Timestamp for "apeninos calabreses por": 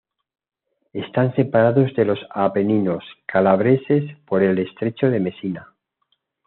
2.31-4.41